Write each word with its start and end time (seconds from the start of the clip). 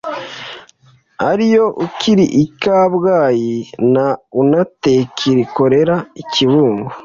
ariyo 1.29 1.65
uck 1.83 1.99
iri 2.11 2.25
i 2.43 2.45
kabgayi 2.61 3.57
na 3.93 4.07
unatek 4.41 5.15
ikorera 5.43 5.95
i 6.21 6.23
kibungo 6.31 6.89